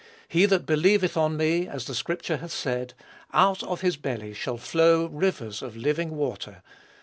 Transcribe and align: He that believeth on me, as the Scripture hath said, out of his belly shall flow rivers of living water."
He 0.27 0.47
that 0.47 0.65
believeth 0.65 1.15
on 1.15 1.37
me, 1.37 1.67
as 1.67 1.85
the 1.85 1.93
Scripture 1.93 2.37
hath 2.37 2.51
said, 2.51 2.95
out 3.33 3.61
of 3.61 3.81
his 3.81 3.97
belly 3.97 4.33
shall 4.33 4.57
flow 4.57 5.05
rivers 5.05 5.61
of 5.61 5.77
living 5.77 6.15
water." 6.17 6.63